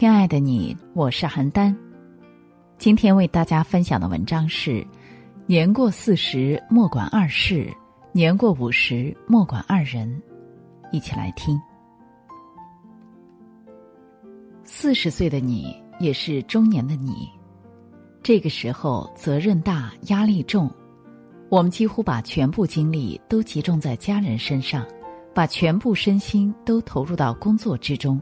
[0.00, 1.76] 亲爱的你，我是邯郸。
[2.78, 4.82] 今天为大家分享的文章是：
[5.44, 7.70] 年过四十莫管二事，
[8.10, 10.10] 年过五十莫管二人。
[10.90, 11.60] 一起来听。
[14.64, 17.28] 四十岁的你，也是中年的你，
[18.22, 20.70] 这个时候责任大，压力重，
[21.50, 24.82] 我们几乎把全部精力都集中在家人身上，
[25.34, 28.18] 把全部身心都投入到工作之中。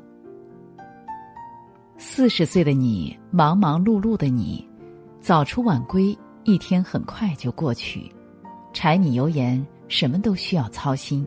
[2.00, 4.64] 四十岁的你，忙忙碌碌的你，
[5.20, 8.08] 早出晚归，一天很快就过去，
[8.72, 11.26] 柴米油盐什么都需要操心，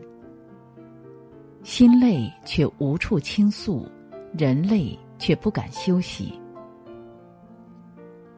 [1.62, 3.86] 心累却无处倾诉，
[4.32, 6.32] 人累却不敢休息。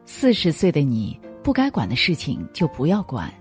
[0.05, 3.33] 四十岁的你，不该管的事情就不要管，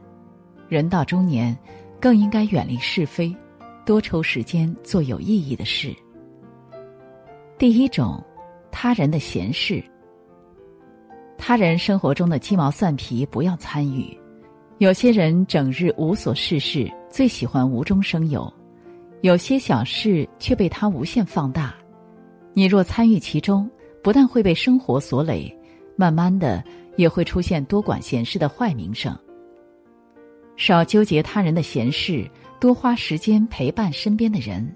[0.69, 1.57] 人到中年，
[2.01, 3.35] 更应该远离是非，
[3.85, 5.93] 多抽时间做有意义的事。
[7.59, 8.23] 第一种。
[8.77, 9.80] 他人的闲事，
[11.39, 14.19] 他人生活中的鸡毛蒜皮不要参与。
[14.79, 18.52] 有些人整日无所事事，最喜欢无中生有；
[19.23, 21.73] 有些小事却被他无限放大。
[22.52, 23.71] 你若参与其中，
[24.02, 25.57] 不但会被生活所累，
[25.95, 26.63] 慢慢的
[26.97, 29.17] 也会出现多管闲事的坏名声。
[30.57, 34.69] 少纠结他人的闲事，多花时间陪伴身边的人，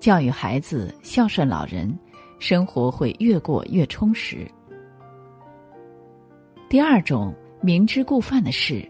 [0.00, 1.94] 教育孩子，孝顺老人。
[2.42, 4.44] 生活会越过越充实。
[6.68, 8.84] 第二种明知故犯的事，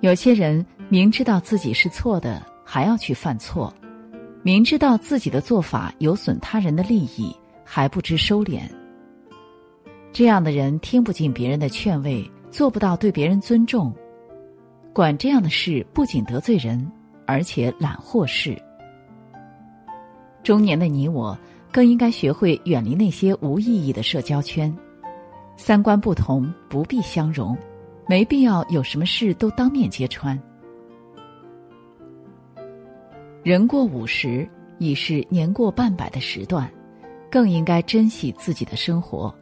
[0.00, 3.68] 有些人明知道自己是错的，还要去犯错；
[4.44, 8.60] 明知道自己的做法有损他人的利益，还不知收敛。
[10.12, 13.92] 这样的人听不进别人的劝慰，做不到对别人尊重，
[14.92, 16.88] 管这样的事不仅得罪人，
[17.26, 18.56] 而且揽祸事。
[20.44, 21.36] 中年的你我。
[21.72, 24.76] 更应该学会远离那些无意义的社交圈，
[25.56, 27.56] 三观不同不必相容，
[28.06, 30.38] 没必要有什么事都当面揭穿。
[33.42, 34.46] 人过五十
[34.78, 36.70] 已是年过半百的时段，
[37.30, 39.34] 更应该珍惜自己的生活，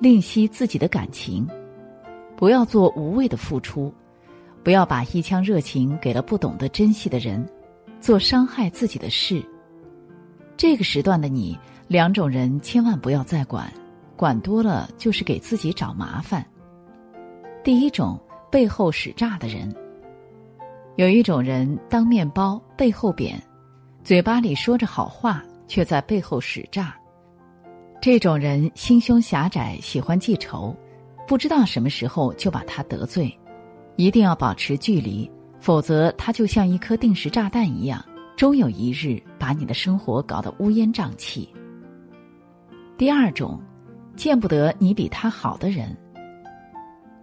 [0.00, 1.48] 吝惜自己的感情，
[2.36, 3.94] 不要做无谓的付出，
[4.64, 7.48] 不要把一腔热情给了不懂得珍惜的人，
[8.00, 9.40] 做伤害自己的事。
[10.56, 11.56] 这个时段的你，
[11.88, 13.72] 两种人千万不要再管，
[14.14, 16.44] 管多了就是给自己找麻烦。
[17.64, 19.74] 第一种背后使诈的人，
[20.96, 23.42] 有一种人当面包背后扁，
[24.04, 26.94] 嘴巴里说着好话，却在背后使诈。
[28.02, 30.76] 这种人心胸狭窄，喜欢记仇，
[31.26, 33.34] 不知道什么时候就把他得罪，
[33.96, 35.28] 一定要保持距离，
[35.58, 38.04] 否则他就像一颗定时炸弹一样。
[38.36, 41.48] 终有一日把你的生活搞得乌烟瘴气。
[42.98, 43.62] 第二种，
[44.16, 45.96] 见不得你比他好的人。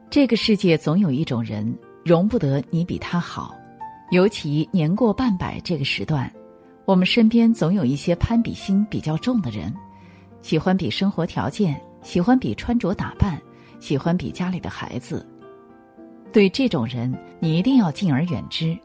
[0.10, 3.54] 这个世界总有一种人容不得你比他好，
[4.10, 6.32] 尤其年过半百这个时段，
[6.86, 9.74] 我们身边总有一些攀比心比较重的人，
[10.42, 13.38] 喜欢比生活条件，喜欢比穿着打扮，
[13.82, 15.28] 喜欢比家里的孩子。
[16.32, 18.78] 对这种人，你一定要敬而远之。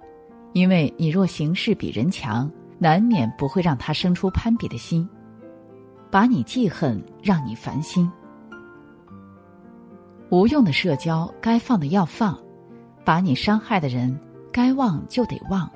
[0.55, 2.51] 因为你若行事比人强，
[2.81, 5.09] 难免不会让他生出攀比的心，
[6.11, 8.11] 把你记恨，让你烦心。
[10.29, 12.39] 无用的社交该放的要放，
[13.05, 14.19] 把你伤害的人
[14.53, 15.71] 该忘就得忘。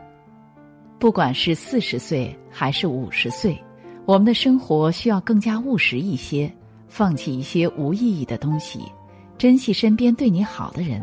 [0.98, 3.62] 不管是四十岁还是五十岁，
[4.06, 6.52] 我们的生活需要更加务实一些，
[6.88, 8.80] 放弃一些无意义的东西，
[9.36, 11.02] 珍惜身边对你好的人，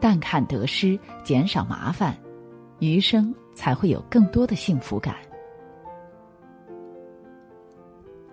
[0.00, 2.16] 淡看得失，减少麻烦。
[2.78, 5.14] 余生才会有更多的幸福感。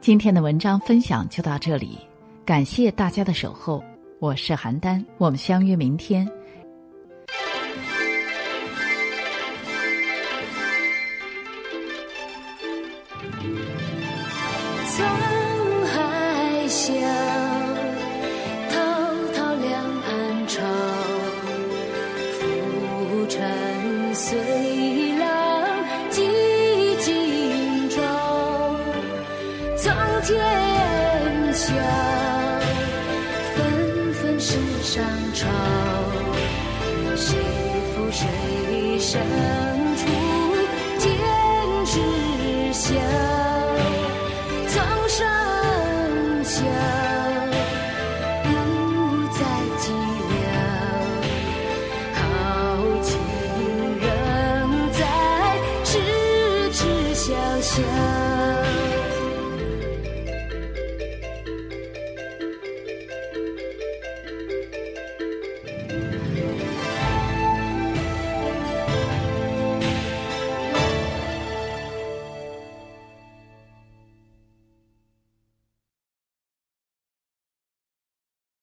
[0.08, 1.98] 今天的文章分享就到这里，
[2.46, 3.84] 感谢大家的守候，
[4.20, 6.26] 我是邯郸，我们相约明天。
[29.78, 31.76] 苍天笑
[33.56, 35.04] 纷纷世上
[35.36, 35.48] 潮
[37.16, 37.38] 谁
[37.94, 39.22] 负谁胜
[39.96, 40.06] 出
[41.00, 43.27] 天知晓